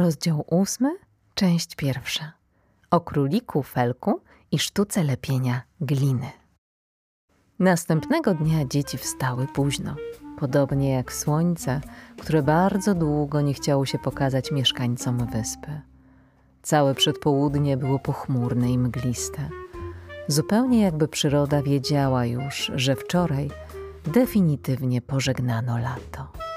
Rozdział 0.00 0.44
ósmy, 0.50 0.96
część 1.34 1.76
pierwsza. 1.76 2.32
O 2.90 3.00
króliku 3.00 3.62
felku 3.62 4.20
i 4.52 4.58
sztuce 4.58 5.04
lepienia 5.04 5.62
gliny. 5.80 6.30
Następnego 7.58 8.34
dnia 8.34 8.64
dzieci 8.64 8.98
wstały 8.98 9.46
późno, 9.46 9.96
podobnie 10.38 10.90
jak 10.90 11.12
słońce, 11.12 11.80
które 12.18 12.42
bardzo 12.42 12.94
długo 12.94 13.40
nie 13.40 13.54
chciało 13.54 13.86
się 13.86 13.98
pokazać 13.98 14.52
mieszkańcom 14.52 15.26
wyspy. 15.26 15.80
Całe 16.62 16.94
przedpołudnie 16.94 17.76
było 17.76 17.98
pochmurne 17.98 18.70
i 18.70 18.78
mgliste. 18.78 19.48
Zupełnie 20.28 20.80
jakby 20.80 21.08
przyroda 21.08 21.62
wiedziała 21.62 22.26
już, 22.26 22.72
że 22.74 22.96
wczoraj 22.96 23.50
definitywnie 24.04 25.02
pożegnano 25.02 25.78
lato. 25.78 26.49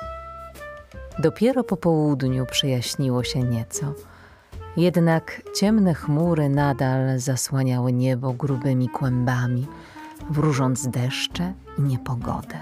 Dopiero 1.20 1.64
po 1.64 1.78
południu 1.78 2.46
przejaśniło 2.46 3.24
się 3.24 3.40
nieco, 3.44 3.94
jednak 4.78 5.42
ciemne 5.56 5.94
chmury 5.94 6.50
nadal 6.50 7.20
zasłaniały 7.20 7.94
niebo 7.94 8.34
grubymi 8.34 8.90
kłębami, 8.90 9.68
wróżąc 10.30 10.88
deszcze 10.88 11.54
i 11.78 11.82
niepogodę. 11.82 12.60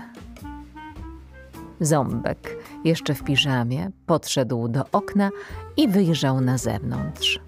Ząbek, 1.79 2.57
jeszcze 2.83 3.13
w 3.13 3.23
piżamie, 3.23 3.91
podszedł 4.05 4.67
do 4.67 4.85
okna 4.91 5.29
i 5.77 5.87
wyjrzał 5.87 6.41
na 6.41 6.57
zewnątrz. 6.57 7.39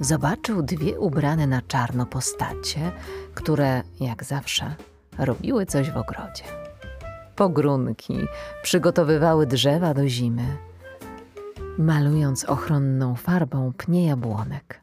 Zobaczył 0.00 0.62
dwie 0.62 1.00
ubrane 1.00 1.46
na 1.46 1.62
czarno 1.62 2.06
postacie, 2.06 2.92
które, 3.34 3.82
jak 4.00 4.24
zawsze, 4.24 4.74
robiły 5.18 5.66
coś 5.66 5.90
w 5.90 5.96
ogrodzie. 5.96 6.65
Pogrunki 7.36 8.26
przygotowywały 8.62 9.46
drzewa 9.46 9.94
do 9.94 10.08
zimy, 10.08 10.56
malując 11.78 12.44
ochronną 12.44 13.14
farbą 13.14 13.72
pnie 13.78 14.06
jabłonek. 14.06 14.80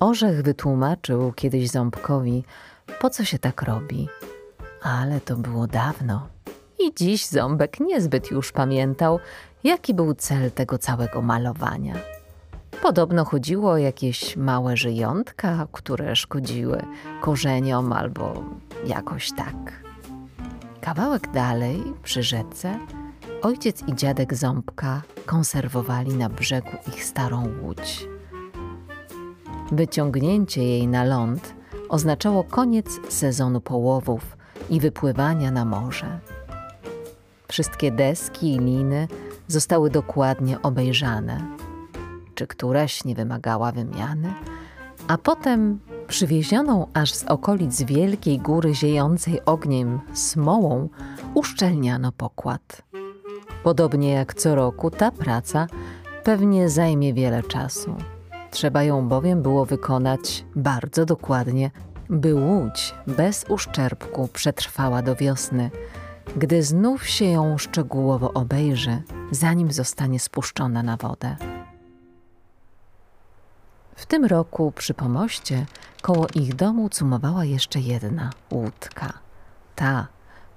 Orzech 0.00 0.42
wytłumaczył 0.42 1.32
kiedyś 1.32 1.70
Ząbkowi, 1.70 2.44
po 3.00 3.10
co 3.10 3.24
się 3.24 3.38
tak 3.38 3.62
robi, 3.62 4.08
ale 4.82 5.20
to 5.20 5.36
było 5.36 5.66
dawno. 5.66 6.28
I 6.78 6.94
dziś 6.94 7.26
Ząbek 7.26 7.80
niezbyt 7.80 8.30
już 8.30 8.52
pamiętał, 8.52 9.18
jaki 9.64 9.94
był 9.94 10.14
cel 10.14 10.50
tego 10.50 10.78
całego 10.78 11.22
malowania. 11.22 11.94
Podobno 12.82 13.24
chodziło 13.24 13.70
o 13.70 13.76
jakieś 13.76 14.36
małe 14.36 14.76
żyjątka, 14.76 15.66
które 15.72 16.16
szkodziły 16.16 16.82
korzeniom 17.20 17.92
albo 17.92 18.44
jakoś 18.86 19.30
tak. 19.32 19.83
Kawałek 20.84 21.32
dalej, 21.32 21.82
przy 22.02 22.22
rzece, 22.22 22.78
ojciec 23.42 23.82
i 23.88 23.94
dziadek 23.94 24.34
Ząbka 24.34 25.02
konserwowali 25.26 26.14
na 26.14 26.28
brzegu 26.28 26.70
ich 26.88 27.04
starą 27.04 27.48
łódź. 27.62 28.08
Wyciągnięcie 29.72 30.64
jej 30.64 30.88
na 30.88 31.04
ląd 31.04 31.54
oznaczało 31.88 32.44
koniec 32.44 33.00
sezonu 33.08 33.60
połowów 33.60 34.36
i 34.70 34.80
wypływania 34.80 35.50
na 35.50 35.64
morze. 35.64 36.18
Wszystkie 37.48 37.92
deski 37.92 38.54
i 38.54 38.58
liny 38.58 39.08
zostały 39.48 39.90
dokładnie 39.90 40.62
obejrzane. 40.62 41.56
Czy 42.34 42.46
któraś 42.46 43.04
nie 43.04 43.14
wymagała 43.14 43.72
wymiany? 43.72 44.34
A 45.08 45.18
potem 45.18 45.80
przywiezioną 46.14 46.86
aż 46.94 47.14
z 47.14 47.24
okolic 47.24 47.82
wielkiej 47.82 48.38
góry 48.38 48.74
ziejącej 48.74 49.44
ogniem 49.44 50.00
smołą 50.12 50.88
uszczelniano 51.34 52.12
pokład. 52.12 52.82
Podobnie 53.62 54.12
jak 54.12 54.34
co 54.34 54.54
roku, 54.54 54.90
ta 54.90 55.10
praca 55.10 55.66
pewnie 56.24 56.68
zajmie 56.68 57.14
wiele 57.14 57.42
czasu. 57.42 57.96
Trzeba 58.50 58.82
ją 58.82 59.08
bowiem 59.08 59.42
było 59.42 59.64
wykonać 59.64 60.44
bardzo 60.56 61.04
dokładnie, 61.04 61.70
by 62.10 62.34
łódź 62.34 62.94
bez 63.06 63.44
uszczerbku 63.48 64.28
przetrwała 64.32 65.02
do 65.02 65.16
wiosny, 65.16 65.70
gdy 66.36 66.62
znów 66.62 67.06
się 67.06 67.24
ją 67.24 67.58
szczegółowo 67.58 68.32
obejrzy, 68.32 69.02
zanim 69.30 69.72
zostanie 69.72 70.20
spuszczona 70.20 70.82
na 70.82 70.96
wodę. 70.96 71.36
W 73.96 74.06
tym 74.06 74.24
roku 74.24 74.72
przy 74.76 74.94
pomoście 74.94 75.66
koło 76.02 76.26
ich 76.34 76.54
domu 76.54 76.88
cumowała 76.88 77.44
jeszcze 77.44 77.80
jedna 77.80 78.30
łódka, 78.50 79.12
ta, 79.76 80.06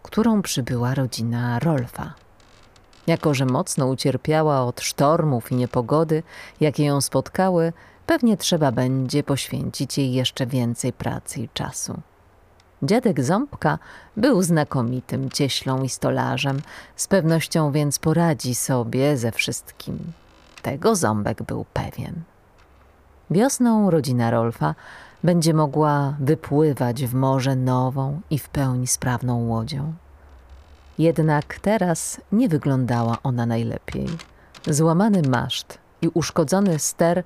którą 0.04 0.42
przybyła 0.42 0.96
rodzina 0.96 1.60
Rolfa. 1.60 2.14
Jako, 3.08 3.34
że 3.34 3.46
mocno 3.46 3.88
ucierpiała 3.88 4.64
od 4.64 4.82
sztormów 4.82 5.52
i 5.52 5.56
niepogody, 5.56 6.24
jakie 6.60 6.86
ją 6.86 7.02
spotkały, 7.02 7.74
pewnie 8.06 8.38
trzeba 8.38 8.72
będzie 8.72 9.24
poświęcić 9.24 9.98
jej 9.98 10.14
jeszcze 10.14 10.48
więcej 10.48 10.94
pracy 10.94 11.40
i 11.40 11.50
czasu. 11.54 12.02
Dziadek 12.84 13.24
Ząbka 13.24 13.80
był 14.18 14.42
znakomitym 14.42 15.30
cieślą 15.30 15.84
i 15.84 15.90
stolarzem, 15.90 16.62
z 16.96 17.08
pewnością 17.08 17.72
więc 17.72 18.00
poradzi 18.00 18.56
sobie 18.56 19.18
ze 19.18 19.32
wszystkim. 19.32 20.00
Tego 20.62 20.96
Ząbek 20.96 21.44
był 21.44 21.66
pewien. 21.74 22.24
Wiosną 23.32 23.92
rodzina 23.92 24.32
Rolfa 24.32 24.76
będzie 25.24 25.54
mogła 25.54 26.16
wypływać 26.20 27.06
w 27.06 27.14
morze 27.14 27.56
nową 27.56 28.22
i 28.30 28.40
w 28.40 28.50
pełni 28.50 28.88
sprawną 28.88 29.48
łodzią. 29.48 29.94
Jednak 30.98 31.60
teraz 31.60 32.22
nie 32.32 32.50
wyglądała 32.50 33.18
ona 33.24 33.46
najlepiej. 33.46 34.08
Złamany 34.68 35.22
maszt 35.22 35.78
i 36.02 36.08
uszkodzony 36.08 36.80
ster, 36.80 37.24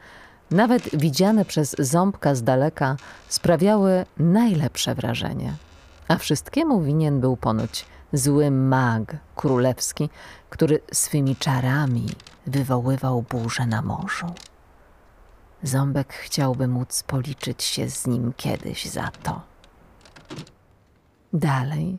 nawet 0.52 0.96
widziane 0.96 1.46
przez 1.46 1.76
ząbka 1.80 2.36
z 2.36 2.44
daleka, 2.44 2.96
sprawiały 3.30 4.06
najlepsze 4.18 4.96
wrażenie. 4.96 5.54
A 6.08 6.18
wszystkiemu 6.18 6.82
winien 6.82 7.20
był 7.20 7.38
ponoć 7.38 7.86
zły 8.14 8.52
mag 8.52 9.16
królewski, 9.36 10.10
który 10.50 10.80
swymi 10.94 11.36
czarami 11.36 12.06
wywoływał 12.48 13.22
burzę 13.22 13.66
na 13.66 13.82
morzu. 13.82 14.26
Ząbek 15.64 16.14
chciałby 16.14 16.68
móc 16.68 17.04
policzyć 17.04 17.64
się 17.64 17.90
z 17.90 18.08
nim 18.08 18.34
kiedyś 18.38 18.86
za 18.86 19.12
to. 19.24 19.42
Dalej, 21.34 21.98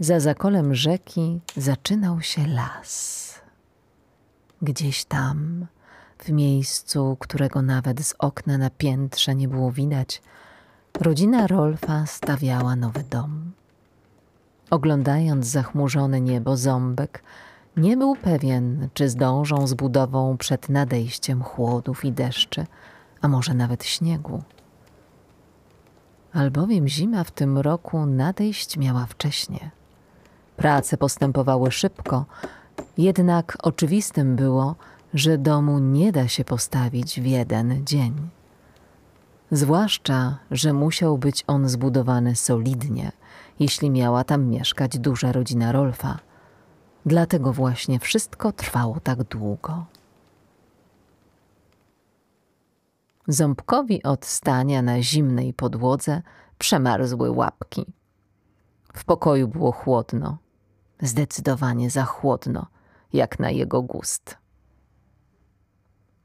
za 0.00 0.20
zakolem 0.20 0.74
rzeki, 0.74 1.40
zaczynał 1.56 2.20
się 2.20 2.46
las. 2.46 3.34
Gdzieś 4.62 5.04
tam, 5.04 5.66
w 6.18 6.28
miejscu, 6.28 7.16
którego 7.20 7.62
nawet 7.62 8.06
z 8.06 8.14
okna 8.18 8.58
na 8.58 8.70
piętrze 8.70 9.34
nie 9.34 9.48
było 9.48 9.72
widać, 9.72 10.22
rodzina 11.00 11.46
Rolfa 11.46 12.06
stawiała 12.06 12.76
nowy 12.76 13.04
dom. 13.04 13.52
Oglądając 14.70 15.46
zachmurzone 15.46 16.20
niebo, 16.20 16.56
ząbek 16.56 17.22
nie 17.76 17.96
był 17.96 18.16
pewien, 18.16 18.88
czy 18.94 19.08
zdążą 19.08 19.66
z 19.66 19.74
budową 19.74 20.36
przed 20.36 20.68
nadejściem 20.68 21.42
chłodów 21.42 22.04
i 22.04 22.12
deszczy, 22.12 22.66
a 23.20 23.28
może 23.28 23.54
nawet 23.54 23.84
śniegu. 23.84 24.42
Albowiem 26.32 26.88
zima 26.88 27.24
w 27.24 27.30
tym 27.30 27.58
roku 27.58 28.06
nadejść 28.06 28.76
miała 28.76 29.06
wcześnie. 29.06 29.70
Prace 30.56 30.96
postępowały 30.96 31.70
szybko, 31.70 32.24
jednak 32.98 33.58
oczywistym 33.62 34.36
było, 34.36 34.74
że 35.14 35.38
domu 35.38 35.78
nie 35.78 36.12
da 36.12 36.28
się 36.28 36.44
postawić 36.44 37.20
w 37.20 37.26
jeden 37.26 37.86
dzień. 37.86 38.28
Zwłaszcza, 39.50 40.38
że 40.50 40.72
musiał 40.72 41.18
być 41.18 41.44
on 41.46 41.68
zbudowany 41.68 42.36
solidnie, 42.36 43.12
jeśli 43.60 43.90
miała 43.90 44.24
tam 44.24 44.44
mieszkać 44.44 44.98
duża 44.98 45.32
rodzina 45.32 45.72
Rolfa. 45.72 46.25
Dlatego 47.06 47.52
właśnie 47.52 47.98
wszystko 47.98 48.52
trwało 48.52 49.00
tak 49.00 49.24
długo. 49.24 49.86
Ząbkowi 53.28 54.02
od 54.02 54.26
stania 54.26 54.82
na 54.82 55.02
zimnej 55.02 55.54
podłodze 55.54 56.22
przemarzły 56.58 57.30
łapki. 57.30 57.86
W 58.94 59.04
pokoju 59.04 59.48
było 59.48 59.72
chłodno, 59.72 60.38
zdecydowanie 61.00 61.90
za 61.90 62.04
chłodno, 62.04 62.66
jak 63.12 63.38
na 63.38 63.50
jego 63.50 63.82
gust. 63.82 64.36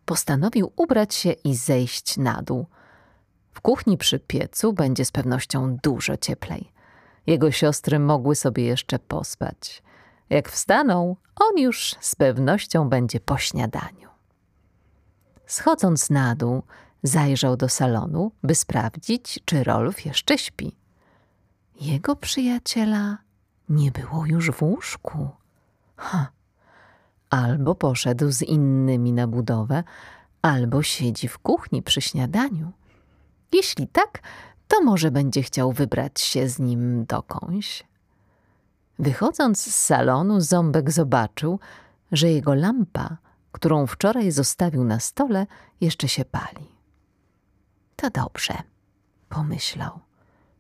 Postanowił 0.06 0.72
ubrać 0.76 1.16
się 1.16 1.32
i 1.32 1.56
zejść 1.56 2.18
na 2.18 2.42
dół. 2.42 2.66
W 3.52 3.62
kuchni 3.62 3.98
przy 3.98 4.20
piecu 4.20 4.74
będzie 4.74 5.06
z 5.06 5.12
pewnością 5.12 5.78
dużo 5.84 6.18
cieplej. 6.18 6.72
Jego 7.28 7.52
siostry 7.52 8.00
mogły 8.00 8.36
sobie 8.36 8.66
jeszcze 8.66 9.00
pospać. 9.00 9.84
Jak 10.32 10.50
wstaną, 10.50 11.16
on 11.36 11.58
już 11.58 11.96
z 12.00 12.16
pewnością 12.16 12.90
będzie 12.90 13.20
po 13.20 13.38
śniadaniu. 13.38 14.10
Schodząc 15.46 16.10
na 16.10 16.36
dół, 16.36 16.64
zajrzał 17.04 17.58
do 17.58 17.70
salonu, 17.70 18.32
by 18.44 18.56
sprawdzić, 18.56 19.40
czy 19.46 19.64
Rolf 19.64 20.06
jeszcze 20.06 20.38
śpi. 20.38 20.76
Jego 21.82 22.16
przyjaciela 22.16 23.18
nie 23.70 23.92
było 23.92 24.26
już 24.26 24.52
w 24.52 24.62
łóżku. 24.62 25.30
Ha, 25.96 26.32
albo 27.30 27.76
poszedł 27.76 28.32
z 28.32 28.42
innymi 28.42 29.14
na 29.14 29.28
budowę, 29.28 29.84
albo 30.42 30.84
siedzi 30.84 31.28
w 31.28 31.40
kuchni 31.40 31.84
przy 31.84 32.02
śniadaniu. 32.02 32.72
Jeśli 33.54 33.88
tak, 33.88 34.20
to 34.68 34.84
może 34.84 35.12
będzie 35.12 35.44
chciał 35.44 35.72
wybrać 35.72 36.22
się 36.22 36.50
z 36.50 36.60
nim 36.60 37.06
dokąś. 37.06 37.91
Wychodząc 39.00 39.62
z 39.62 39.76
salonu, 39.76 40.42
Ząbek 40.42 40.92
zobaczył, 40.92 41.60
że 42.12 42.32
jego 42.32 42.54
lampa, 42.54 43.18
którą 43.52 43.88
wczoraj 43.88 44.32
zostawił 44.32 44.84
na 44.84 45.00
stole, 45.00 45.48
jeszcze 45.82 46.08
się 46.08 46.26
pali. 46.26 46.72
To 47.96 48.10
dobrze, 48.10 48.54
pomyślał. 49.30 50.00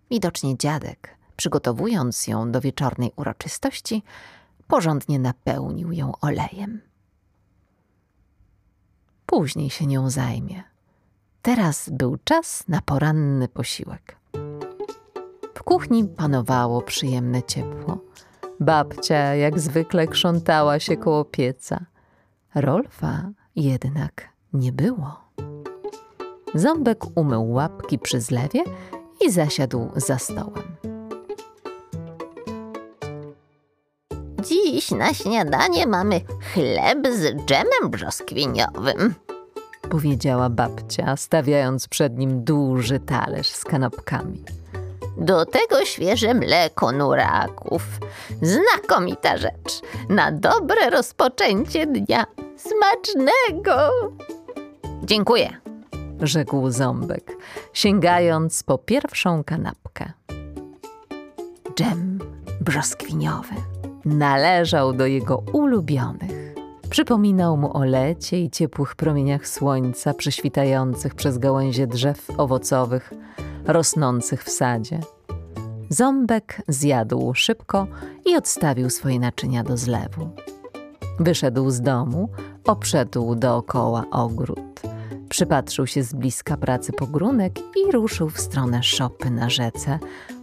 Widocznie 0.09 0.57
dziadek, 0.57 1.17
przygotowując 1.37 2.27
ją 2.27 2.51
do 2.51 2.61
wieczornej 2.61 3.11
uroczystości, 3.15 4.03
porządnie 4.67 5.19
napełnił 5.19 5.91
ją 5.91 6.11
olejem. 6.21 6.81
Później 9.25 9.69
się 9.69 9.87
nią 9.87 10.09
zajmie. 10.09 10.63
Teraz 11.41 11.89
był 11.89 12.17
czas 12.23 12.67
na 12.67 12.81
poranny 12.81 13.47
posiłek. 13.47 14.20
W 15.61 15.63
kuchni 15.63 16.07
panowało 16.07 16.81
przyjemne 16.81 17.43
ciepło. 17.43 17.97
Babcia 18.59 19.35
jak 19.35 19.59
zwykle 19.59 20.07
krzątała 20.07 20.79
się 20.79 20.97
koło 20.97 21.25
pieca. 21.25 21.85
Rolfa 22.55 23.29
jednak 23.55 24.29
nie 24.53 24.71
było. 24.71 25.21
Ząbek 26.55 27.17
umył 27.17 27.51
łapki 27.51 27.99
przy 27.99 28.21
zlewie 28.21 28.63
i 29.25 29.31
zasiadł 29.31 29.89
za 29.95 30.17
stołem. 30.17 30.75
Dziś 34.43 34.91
na 34.91 35.13
śniadanie 35.13 35.87
mamy 35.87 36.21
chleb 36.53 37.07
z 37.11 37.45
dżemem 37.45 37.89
brzoskwiniowym. 37.89 39.15
Powiedziała 39.89 40.49
babcia, 40.49 41.17
stawiając 41.17 41.87
przed 41.87 42.17
nim 42.17 42.43
duży 42.43 42.99
talerz 42.99 43.49
z 43.49 43.63
kanapkami. 43.63 44.43
Do 45.17 45.45
tego 45.45 45.85
świeże 45.85 46.33
mleko 46.33 46.91
nuraków. 46.91 47.83
Znakomita 48.41 49.37
rzecz. 49.37 49.81
Na 50.09 50.31
dobre 50.31 50.89
rozpoczęcie 50.89 51.87
dnia. 51.87 52.25
Smacznego! 52.57 53.91
Dziękuję. 55.03 55.49
Rzekł 56.21 56.69
ząbek, 56.69 57.37
sięgając 57.73 58.63
po 58.63 58.77
pierwszą 58.77 59.43
kanapkę. 59.43 60.11
Dżem 61.75 62.19
brzoskwiniowy 62.61 63.55
należał 64.05 64.93
do 64.93 65.05
jego 65.05 65.43
ulubionych. 65.53 66.51
Przypominał 66.89 67.57
mu 67.57 67.77
o 67.77 67.83
lecie 67.85 68.39
i 68.39 68.49
ciepłych 68.49 68.95
promieniach 68.95 69.47
słońca 69.47 70.13
prześwitających 70.13 71.15
przez 71.15 71.37
gałęzie 71.37 71.87
drzew 71.87 72.29
owocowych, 72.37 73.13
rosnących 73.71 74.43
w 74.43 74.49
sadzie. 74.49 74.99
Ząbek 75.89 76.61
zjadł 76.67 77.33
szybko 77.33 77.87
i 78.25 78.35
odstawił 78.35 78.89
swoje 78.89 79.19
naczynia 79.19 79.63
do 79.63 79.77
zlewu. 79.77 80.29
Wyszedł 81.19 81.69
z 81.69 81.81
domu, 81.81 82.29
obszedł 82.67 83.35
dookoła 83.35 84.05
ogród. 84.11 84.81
Przypatrzył 85.29 85.87
się 85.87 86.03
z 86.03 86.13
bliska 86.13 86.57
pracy 86.57 86.93
pogrónek 86.93 87.59
i 87.59 87.91
ruszył 87.91 88.29
w 88.29 88.39
stronę 88.39 88.83
szopy 88.83 89.29
na 89.29 89.49
rzece, 89.49 89.99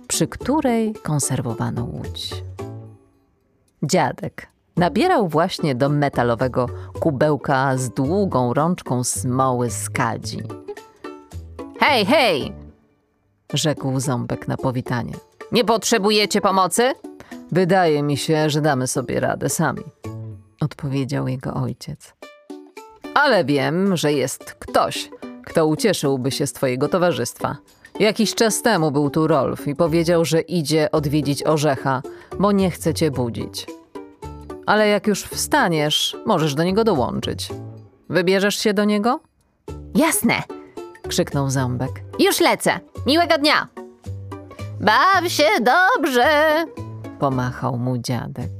przy 0.08 0.26
której 0.26 0.94
konserwowano 0.94 1.84
łódź. 1.84 2.34
Dziadek 3.82 4.48
nabierał 4.76 5.28
właśnie 5.28 5.74
do 5.74 5.88
metalowego 5.88 6.66
kubełka 7.00 7.76
z 7.76 7.90
długą 7.90 8.54
rączką 8.54 9.04
smoły 9.04 9.70
z 9.70 9.90
kadzi. 9.90 10.42
Hej, 11.80 12.06
hej! 12.06 12.67
Rzekł 13.54 14.00
ząbek 14.00 14.48
na 14.48 14.56
powitanie. 14.56 15.14
Nie 15.52 15.64
potrzebujecie 15.64 16.40
pomocy? 16.40 16.92
Wydaje 17.52 18.02
mi 18.02 18.16
się, 18.16 18.50
że 18.50 18.60
damy 18.60 18.86
sobie 18.86 19.20
radę 19.20 19.48
sami, 19.48 19.84
odpowiedział 20.60 21.28
jego 21.28 21.54
ojciec. 21.54 22.14
Ale 23.14 23.44
wiem, 23.44 23.96
że 23.96 24.12
jest 24.12 24.44
ktoś, 24.44 25.10
kto 25.44 25.66
ucieszyłby 25.66 26.30
się 26.30 26.46
z 26.46 26.52
twojego 26.52 26.88
towarzystwa. 26.88 27.56
Jakiś 28.00 28.34
czas 28.34 28.62
temu 28.62 28.90
był 28.90 29.10
tu 29.10 29.26
Rolf 29.26 29.68
i 29.68 29.74
powiedział, 29.74 30.24
że 30.24 30.40
idzie 30.40 30.90
odwiedzić 30.90 31.46
Orzecha, 31.46 32.02
bo 32.38 32.52
nie 32.52 32.70
chce 32.70 32.94
cię 32.94 33.10
budzić. 33.10 33.66
Ale 34.66 34.88
jak 34.88 35.06
już 35.06 35.22
wstaniesz, 35.22 36.16
możesz 36.26 36.54
do 36.54 36.64
niego 36.64 36.84
dołączyć. 36.84 37.48
Wybierzesz 38.08 38.56
się 38.58 38.74
do 38.74 38.84
niego? 38.84 39.20
Jasne, 39.94 40.42
krzyknął 41.08 41.50
Ząbek. 41.50 41.90
już 42.18 42.40
lecę. 42.40 42.80
Miłego 43.06 43.38
dnia. 43.38 43.68
Baw 44.80 45.28
się 45.28 45.44
dobrze. 45.60 46.64
Pomachał 47.18 47.78
mu 47.78 47.98
dziadek. 47.98 48.50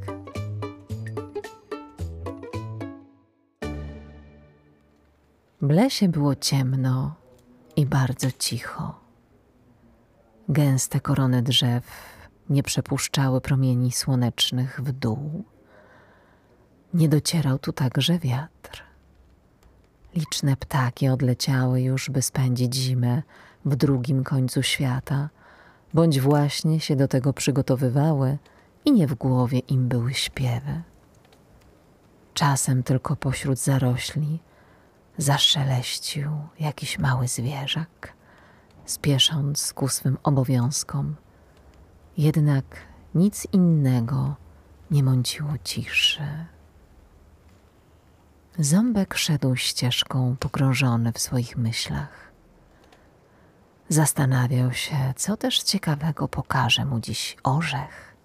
W 5.62 5.71
lesie 5.71 6.09
było 6.09 6.35
ciemno 6.35 7.15
i 7.77 7.87
bardzo 7.87 8.29
cicho. 8.39 9.00
Gęste 10.49 11.00
korony 11.00 11.43
drzew 11.43 11.85
nie 12.50 12.62
przepuszczały 12.62 13.41
promieni 13.41 13.93
słonecznych 13.93 14.81
w 14.81 14.93
dół. 14.93 15.45
Nie 16.95 17.09
docierał 17.09 17.59
tu 17.59 17.73
także 17.73 18.19
wiatr. 18.19 18.88
Liczne 20.19 20.56
ptaki 20.56 21.09
odleciały 21.09 21.81
już, 21.81 22.11
by 22.11 22.23
spędzić 22.23 22.75
zimę 22.75 23.23
w 23.65 23.76
drugim 23.76 24.25
końcu 24.25 24.62
świata, 24.62 25.29
bądź 25.94 26.20
właśnie 26.20 26.81
się 26.81 26.97
do 26.97 27.09
tego 27.09 27.32
przygotowywały 27.32 28.38
i 28.85 28.93
nie 28.93 29.06
w 29.06 29.15
głowie 29.15 29.59
im 29.59 29.88
były 29.88 30.15
śpiewy. 30.15 30.82
Czasem 32.35 32.82
tylko 32.82 33.17
pośród 33.17 33.59
zarośli 33.59 34.38
zaszeleścił 35.19 36.31
jakiś 36.61 36.99
mały 36.99 37.29
zwierzak, 37.29 38.12
spiesząc 38.85 39.73
ku 39.73 39.88
swym 39.88 40.19
obowiązkom. 40.23 41.17
Jednak 42.17 42.64
nic 43.14 43.47
innego 43.53 44.37
nie 44.91 45.03
mąciło 45.03 45.53
ciszy. 45.64 46.23
Ząbek 48.60 49.14
szedł 49.14 49.56
ścieżką 49.56 50.37
pogrążony 50.40 51.12
w 51.12 51.19
swoich 51.19 51.56
myślach. 51.56 52.33
Zastanawiał 53.88 54.73
się, 54.73 54.97
co 55.16 55.37
też 55.37 55.62
ciekawego 55.62 56.28
pokaże 56.28 56.85
mu 56.85 57.00
dziś 57.00 57.37
orzech. 57.42 58.16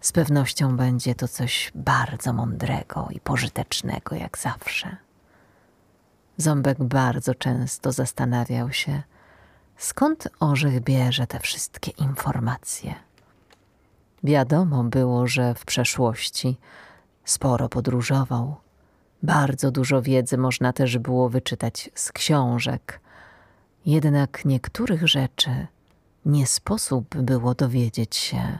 Z 0.00 0.12
pewnością 0.12 0.76
będzie 0.76 1.14
to 1.14 1.28
coś 1.28 1.72
bardzo 1.74 2.32
mądrego 2.32 3.08
i 3.10 3.20
pożytecznego, 3.20 4.14
jak 4.14 4.38
zawsze. 4.38 4.96
Ząbek 6.36 6.84
bardzo 6.84 7.34
często 7.34 7.92
zastanawiał 7.92 8.72
się, 8.72 9.02
skąd 9.76 10.28
orzech 10.40 10.80
bierze 10.80 11.26
te 11.26 11.40
wszystkie 11.40 11.90
informacje. 11.90 12.94
Wiadomo 14.22 14.84
było, 14.84 15.26
że 15.26 15.54
w 15.54 15.64
przeszłości 15.64 16.56
sporo 17.24 17.68
podróżował. 17.68 18.64
Bardzo 19.24 19.70
dużo 19.70 20.02
wiedzy 20.02 20.38
można 20.38 20.72
też 20.72 20.98
było 20.98 21.28
wyczytać 21.28 21.90
z 21.94 22.12
książek. 22.12 23.00
Jednak 23.86 24.44
niektórych 24.44 25.08
rzeczy 25.08 25.66
nie 26.26 26.46
sposób 26.46 27.16
było 27.16 27.54
dowiedzieć 27.54 28.16
się, 28.16 28.58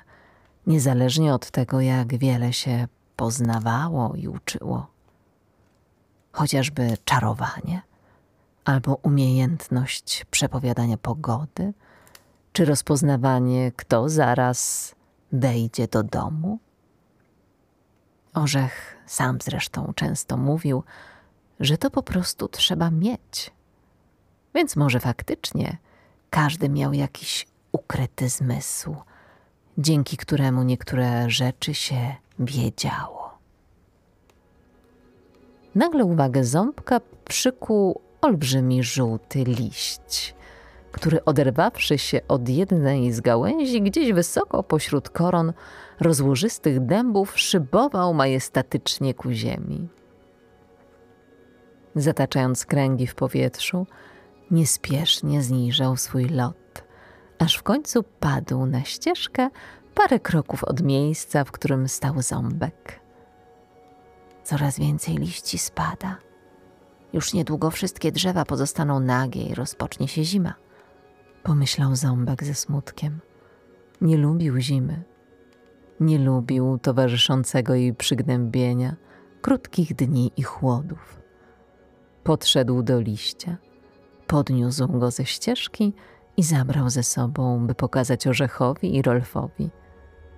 niezależnie 0.67 1.35
od 1.35 1.51
tego, 1.51 1.81
jak 1.81 2.19
wiele 2.19 2.53
się 2.53 2.89
poznawało 3.17 4.15
i 4.15 4.29
uczyło 4.29 4.95
chociażby 6.33 6.97
czarowanie, 7.05 7.83
albo 8.65 8.95
umiejętność 8.95 10.25
przepowiadania 10.31 10.97
pogody, 10.97 11.73
czy 12.53 12.65
rozpoznawanie, 12.65 13.73
kto 13.77 14.09
zaraz 14.09 14.95
wejdzie 15.33 15.89
do 15.89 16.03
domu. 16.03 16.59
Orzech 18.35 18.97
sam 19.07 19.39
zresztą 19.43 19.93
często 19.97 20.37
mówił, 20.37 20.83
że 21.61 21.79
to 21.79 21.91
po 21.91 22.03
prostu 22.03 22.49
trzeba 22.49 22.91
mieć. 22.91 23.51
Więc 24.55 24.77
może 24.77 25.01
faktycznie 25.01 25.77
każdy 26.31 26.69
miał 26.69 26.93
jakiś 26.93 27.47
ukryty 27.73 28.29
zmysł, 28.29 28.97
dzięki 29.79 30.17
któremu 30.17 30.63
niektóre 30.63 31.31
rzeczy 31.31 31.75
się 31.75 32.15
wiedziało. 32.39 33.39
Nagle 35.75 36.05
uwagę 36.05 36.45
ząbka 36.45 37.01
przykuł 37.25 38.01
olbrzymi 38.21 38.83
żółty 38.83 39.45
liść. 39.45 40.35
Który 40.95 41.25
oderwawszy 41.25 41.99
się 41.99 42.21
od 42.29 42.49
jednej 42.49 43.13
z 43.13 43.21
gałęzi, 43.21 43.83
gdzieś 43.83 44.13
wysoko 44.13 44.63
pośród 44.63 45.11
koron 45.11 45.53
rozłożystych 46.01 46.87
dębów, 46.87 47.39
szybował 47.39 48.15
majestatycznie 48.15 49.15
ku 49.15 49.33
ziemi. 49.33 49.89
Zataczając 51.95 52.67
kręgi 52.67 53.07
w 53.07 53.15
powietrzu, 53.15 53.87
niespiesznie 54.51 55.43
zniżał 55.43 55.97
swój 55.97 56.25
lot, 56.25 56.85
aż 57.39 57.57
w 57.57 57.63
końcu 57.63 58.03
padł 58.03 58.67
na 58.67 58.85
ścieżkę 58.85 59.49
parę 59.95 60.21
kroków 60.21 60.65
od 60.65 60.83
miejsca, 60.83 61.45
w 61.45 61.53
którym 61.53 61.89
stał 61.89 62.23
ząbek. 62.23 63.01
Coraz 64.45 64.79
więcej 64.79 65.17
liści 65.17 65.59
spada. 65.59 66.17
Już 67.13 67.33
niedługo 67.33 67.71
wszystkie 67.71 68.13
drzewa 68.13 68.45
pozostaną 68.45 69.01
nagie 69.01 69.43
i 69.43 69.55
rozpocznie 69.55 70.09
się 70.09 70.25
zima. 70.25 70.55
Pomyślał 71.45 71.97
ząbek 71.97 72.45
ze 72.45 72.55
smutkiem. 72.55 73.21
Nie 74.01 74.17
lubił 74.17 74.59
zimy. 74.59 75.03
Nie 76.01 76.19
lubił 76.19 76.79
towarzyszącego 76.79 77.75
jej 77.75 77.95
przygnębienia, 77.95 78.97
krótkich 79.43 79.95
dni 79.95 80.33
i 80.37 80.43
chłodów. 80.43 81.23
Podszedł 82.23 82.83
do 82.83 83.01
liścia, 83.01 83.57
podniósł 84.27 84.89
go 84.89 85.11
ze 85.11 85.25
ścieżki 85.25 85.93
i 86.37 86.43
zabrał 86.43 86.91
ze 86.91 87.03
sobą, 87.03 87.67
by 87.67 87.75
pokazać 87.75 88.27
Orzechowi 88.27 88.97
i 88.97 89.03
Rolfowi. 89.03 89.71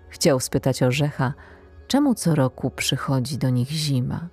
Chciał 0.09 0.41
spytać 0.41 0.83
Orzecha, 0.83 1.35
czemu 1.89 2.15
co 2.15 2.35
roku 2.35 2.71
przychodzi 2.71 3.39
do 3.39 3.51
nich 3.51 3.69
zima 3.69 4.29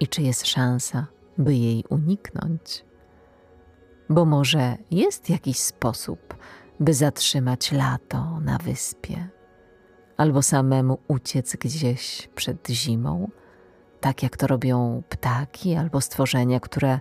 i 0.00 0.08
czy 0.08 0.22
jest 0.22 0.46
szansa, 0.46 1.06
by 1.38 1.54
jej 1.54 1.84
uniknąć. 1.88 2.84
Bo 4.08 4.24
może 4.24 4.76
jest 4.90 5.30
jakiś 5.30 5.58
sposób, 5.58 6.34
by 6.80 6.94
zatrzymać 6.94 7.72
lato 7.72 8.40
na 8.40 8.58
wyspie, 8.58 9.28
albo 10.16 10.42
samemu 10.42 10.98
uciec 11.08 11.56
gdzieś 11.56 12.28
przed 12.34 12.68
zimą, 12.68 13.30
tak 14.00 14.22
jak 14.22 14.36
to 14.36 14.46
robią 14.46 15.02
ptaki 15.08 15.74
albo 15.74 16.00
stworzenia, 16.00 16.60
które 16.60 17.00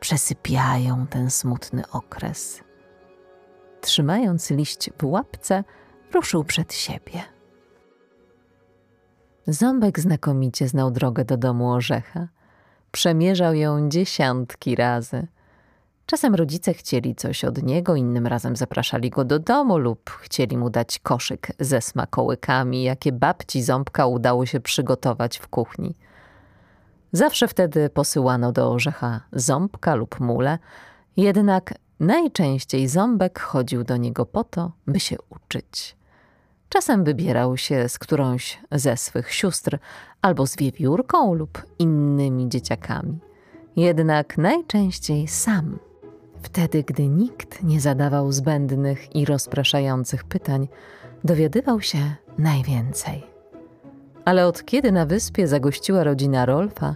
przesypiają 0.00 1.06
ten 1.06 1.30
smutny 1.30 1.82
okres. 1.90 2.60
Trzymając 3.80 4.50
liść 4.50 4.90
w 4.98 5.04
łapce, 5.04 5.64
ruszył 6.12 6.44
przed 6.44 6.74
siebie. 6.74 7.22
Ząbek 9.46 10.00
znakomicie 10.00 10.68
znał 10.68 10.90
drogę 10.90 11.24
do 11.24 11.36
domu 11.36 11.70
orzecha. 11.72 12.28
Przemierzał 12.92 13.54
ją 13.54 13.88
dziesiątki 13.88 14.76
razy. 14.76 15.26
Czasem 16.06 16.34
rodzice 16.34 16.74
chcieli 16.74 17.14
coś 17.14 17.44
od 17.44 17.62
niego, 17.62 17.96
innym 17.96 18.26
razem 18.26 18.56
zapraszali 18.56 19.10
go 19.10 19.24
do 19.24 19.38
domu 19.38 19.78
lub 19.78 20.10
chcieli 20.10 20.58
mu 20.58 20.70
dać 20.70 20.98
koszyk 20.98 21.48
ze 21.60 21.80
smakołykami, 21.80 22.82
jakie 22.82 23.12
babci 23.12 23.62
ząbka 23.62 24.06
udało 24.06 24.46
się 24.46 24.60
przygotować 24.60 25.38
w 25.38 25.48
kuchni. 25.48 25.94
Zawsze 27.12 27.48
wtedy 27.48 27.90
posyłano 27.90 28.52
do 28.52 28.72
orzecha 28.72 29.20
ząbka 29.32 29.94
lub 29.94 30.20
mule, 30.20 30.58
jednak 31.16 31.74
najczęściej 32.00 32.88
ząbek 32.88 33.40
chodził 33.40 33.84
do 33.84 33.96
niego 33.96 34.26
po 34.26 34.44
to, 34.44 34.72
by 34.86 35.00
się 35.00 35.16
uczyć. 35.30 35.96
Czasem 36.68 37.04
wybierał 37.04 37.56
się 37.56 37.88
z 37.88 37.98
którąś 37.98 38.58
ze 38.72 38.96
swych 38.96 39.32
sióstr, 39.32 39.78
albo 40.22 40.46
z 40.46 40.56
wiewiórką 40.56 41.34
lub 41.34 41.62
innymi 41.78 42.48
dzieciakami. 42.48 43.18
Jednak 43.76 44.38
najczęściej 44.38 45.28
sam. 45.28 45.78
Wtedy, 46.44 46.82
gdy 46.82 47.08
nikt 47.08 47.62
nie 47.62 47.80
zadawał 47.80 48.32
zbędnych 48.32 49.16
i 49.16 49.24
rozpraszających 49.24 50.24
pytań, 50.24 50.68
dowiadywał 51.24 51.80
się 51.80 51.98
najwięcej. 52.38 53.26
Ale 54.24 54.46
od 54.46 54.64
kiedy 54.64 54.92
na 54.92 55.06
wyspie 55.06 55.48
zagościła 55.48 56.04
rodzina 56.04 56.46
Rolfa 56.46 56.94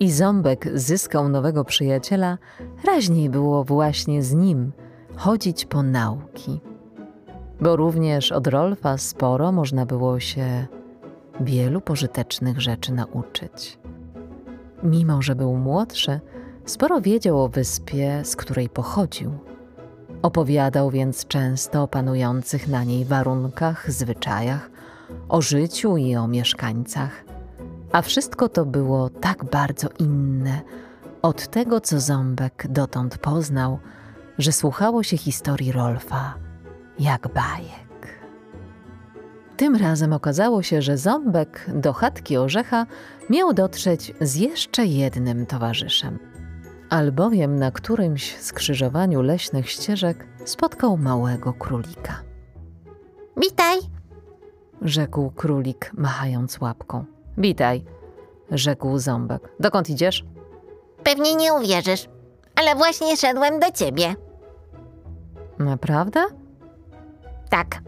i 0.00 0.10
Ząbek 0.10 0.68
zyskał 0.74 1.28
nowego 1.28 1.64
przyjaciela, 1.64 2.38
raźniej 2.84 3.30
było 3.30 3.64
właśnie 3.64 4.22
z 4.22 4.34
nim 4.34 4.72
chodzić 5.16 5.64
po 5.64 5.82
nauki 5.82 6.60
bo 7.60 7.76
również 7.76 8.32
od 8.32 8.46
Rolfa 8.46 8.98
sporo 8.98 9.52
można 9.52 9.86
było 9.86 10.20
się 10.20 10.66
wielu 11.40 11.80
pożytecznych 11.80 12.60
rzeczy 12.60 12.92
nauczyć. 12.92 13.78
Mimo, 14.82 15.22
że 15.22 15.34
był 15.34 15.56
młodszy, 15.56 16.20
sporo 16.66 17.00
wiedział 17.00 17.42
o 17.42 17.48
wyspie, 17.48 18.20
z 18.24 18.36
której 18.36 18.68
pochodził. 18.68 19.38
Opowiadał 20.22 20.90
więc 20.90 21.26
często 21.26 21.82
o 21.82 21.88
panujących 21.88 22.68
na 22.68 22.84
niej 22.84 23.04
warunkach, 23.04 23.92
zwyczajach, 23.92 24.70
o 25.28 25.42
życiu 25.42 25.96
i 25.96 26.16
o 26.16 26.28
mieszkańcach. 26.28 27.24
A 27.92 28.02
wszystko 28.02 28.48
to 28.48 28.64
było 28.64 29.10
tak 29.10 29.44
bardzo 29.44 29.88
inne 29.98 30.60
od 31.22 31.48
tego, 31.48 31.80
co 31.80 32.00
Ząbek 32.00 32.66
dotąd 32.70 33.18
poznał, 33.18 33.78
że 34.38 34.52
słuchało 34.52 35.02
się 35.02 35.16
historii 35.16 35.72
Rolfa 35.72 36.34
jak 36.98 37.28
bajek. 37.34 38.18
Tym 39.56 39.76
razem 39.76 40.12
okazało 40.12 40.62
się, 40.62 40.82
że 40.82 40.98
ząbek 40.98 41.66
do 41.74 41.92
chatki 41.92 42.36
orzecha 42.36 42.86
miał 43.30 43.52
dotrzeć 43.52 44.12
z 44.20 44.34
jeszcze 44.34 44.86
jednym 44.86 45.46
towarzyszem. 45.46 46.33
Albowiem 46.94 47.58
na 47.58 47.70
którymś 47.70 48.36
skrzyżowaniu 48.40 49.22
leśnych 49.22 49.70
ścieżek 49.70 50.26
spotkał 50.44 50.96
małego 50.96 51.52
królika. 51.52 52.22
Witaj! 53.36 53.78
rzekł 54.82 55.30
królik, 55.30 55.90
machając 55.94 56.60
łapką. 56.60 57.04
Witaj, 57.38 57.84
rzekł 58.50 58.98
ząbek. 58.98 59.52
Dokąd 59.60 59.90
idziesz? 59.90 60.24
Pewnie 61.02 61.34
nie 61.34 61.54
uwierzysz, 61.54 62.08
ale 62.56 62.74
właśnie 62.74 63.16
szedłem 63.16 63.60
do 63.60 63.70
ciebie. 63.70 64.14
Naprawdę? 65.58 66.24
Tak. 67.50 67.80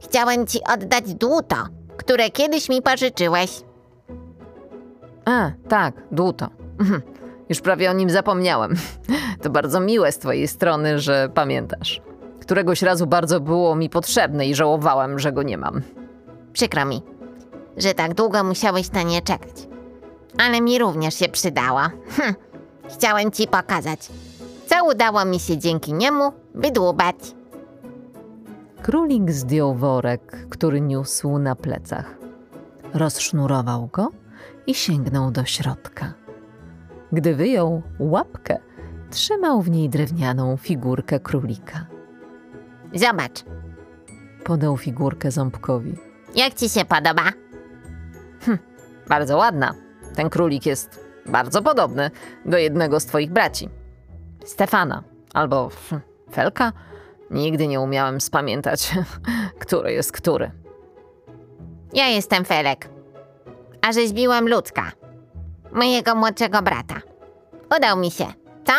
Chciałem 0.00 0.46
ci 0.46 0.58
oddać 0.74 1.14
dłuto, 1.14 1.56
które 1.96 2.30
kiedyś 2.30 2.68
mi 2.68 2.82
pożyczyłeś. 2.82 3.62
A, 5.24 5.50
tak, 5.68 5.94
dłuto. 6.12 6.48
Już 7.48 7.60
prawie 7.60 7.90
o 7.90 7.92
nim 7.92 8.10
zapomniałem. 8.10 8.74
To 9.42 9.50
bardzo 9.50 9.80
miłe 9.80 10.12
z 10.12 10.18
twojej 10.18 10.48
strony, 10.48 10.98
że 10.98 11.28
pamiętasz. 11.34 12.00
Któregoś 12.40 12.82
razu 12.82 13.06
bardzo 13.06 13.40
było 13.40 13.76
mi 13.76 13.90
potrzebne 13.90 14.46
i 14.46 14.54
żałowałem, 14.54 15.18
że 15.18 15.32
go 15.32 15.42
nie 15.42 15.58
mam. 15.58 15.82
Przykro 16.52 16.84
mi, 16.84 17.02
że 17.76 17.94
tak 17.94 18.14
długo 18.14 18.44
musiałeś 18.44 18.92
na 18.92 19.02
nie 19.02 19.22
czekać. 19.22 19.68
Ale 20.38 20.60
mi 20.60 20.78
również 20.78 21.14
się 21.14 21.28
przydała. 21.28 21.90
Hm. 22.08 22.34
Chciałem 22.88 23.30
ci 23.30 23.48
pokazać, 23.48 24.08
co 24.66 24.86
udało 24.86 25.24
mi 25.24 25.40
się 25.40 25.58
dzięki 25.58 25.92
niemu 25.92 26.32
wydłubać. 26.54 27.16
Królik 28.82 29.30
zdjął 29.30 29.74
worek, 29.74 30.46
który 30.50 30.80
niósł 30.80 31.38
na 31.38 31.56
plecach. 31.56 32.18
Rozsznurował 32.94 33.88
go 33.92 34.10
i 34.66 34.74
sięgnął 34.74 35.30
do 35.30 35.44
środka. 35.44 36.17
Gdy 37.12 37.34
wyjął 37.34 37.82
łapkę, 37.98 38.58
trzymał 39.10 39.62
w 39.62 39.70
niej 39.70 39.88
drewnianą 39.88 40.56
figurkę 40.56 41.20
królika. 41.20 41.86
Zobacz, 42.94 43.44
Podał 44.44 44.76
figurkę 44.76 45.30
ząbkowi. 45.30 45.94
jak 46.34 46.54
ci 46.54 46.68
się 46.68 46.84
podoba? 46.84 47.22
Bardzo 49.08 49.36
ładna. 49.36 49.74
Ten 50.14 50.30
królik 50.30 50.66
jest 50.66 51.00
bardzo 51.26 51.62
podobny 51.62 52.10
do 52.46 52.58
jednego 52.58 53.00
z 53.00 53.06
twoich 53.06 53.30
braci. 53.32 53.68
Stefana 54.44 55.02
albo 55.34 55.70
hm, 55.90 56.00
Felka. 56.32 56.72
Nigdy 57.30 57.66
nie 57.68 57.80
umiałem 57.80 58.20
spamiętać, 58.20 58.94
który 59.66 59.92
jest 59.92 60.12
który. 60.12 60.50
Ja 61.92 62.08
jestem 62.08 62.44
Felek, 62.44 62.88
a 63.82 63.92
rzeźbiłem 63.92 64.48
Ludzka, 64.48 64.92
mojego 65.72 66.14
młodszego 66.14 66.62
brata. 66.62 66.94
Udał 67.76 67.98
mi 67.98 68.10
się, 68.10 68.24
co? 68.64 68.72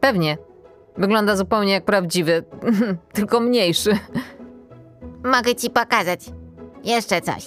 Pewnie. 0.00 0.38
Wygląda 0.96 1.36
zupełnie 1.36 1.72
jak 1.72 1.84
prawdziwy, 1.84 2.44
tylko 3.12 3.40
mniejszy. 3.40 3.98
Mogę 5.24 5.54
ci 5.54 5.70
pokazać 5.70 6.20
jeszcze 6.84 7.20
coś. 7.20 7.46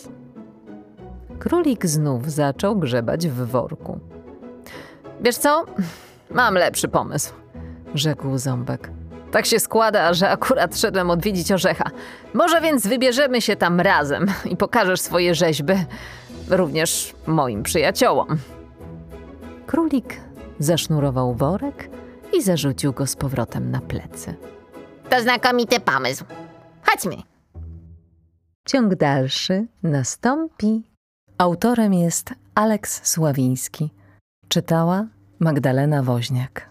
Królik 1.40 1.86
znów 1.86 2.32
zaczął 2.32 2.76
grzebać 2.76 3.28
w 3.28 3.46
worku. 3.46 4.00
Wiesz 5.22 5.38
co? 5.38 5.66
Mam 6.32 6.54
lepszy 6.54 6.88
pomysł, 6.88 7.34
rzekł 7.96 8.38
ząbek. 8.38 8.90
Tak 9.32 9.46
się 9.46 9.60
składa, 9.60 10.14
że 10.14 10.30
akurat 10.30 10.78
szedłem 10.78 11.10
odwiedzić 11.10 11.52
orzecha. 11.52 11.86
Może 12.34 12.62
więc 12.62 12.88
wybierzemy 12.88 13.42
się 13.42 13.56
tam 13.56 13.80
razem 13.80 14.26
i 14.46 14.58
pokażesz 14.58 15.02
swoje 15.02 15.36
rzeźby 15.36 15.74
również 16.50 17.16
moim 17.28 17.64
przyjaciołom. 17.64 18.38
Królik 19.68 20.22
zasznurował 20.60 21.34
worek 21.34 21.90
i 22.34 22.42
zarzucił 22.42 22.94
go 22.94 23.08
z 23.08 23.16
powrotem 23.16 23.72
na 23.72 23.82
plecy. 23.82 24.36
To 25.10 25.22
znakomity 25.22 25.80
pomysł. 25.80 26.26
Chodźmy. 26.84 27.16
Ciąg 28.68 28.96
dalszy 28.96 29.68
nastąpi. 29.84 30.84
Autorem 31.38 31.94
jest 31.94 32.34
Aleks 32.56 33.08
Sławiński. 33.08 33.90
Czytała 34.48 35.08
Magdalena 35.40 36.04
Woźniak. 36.04 36.70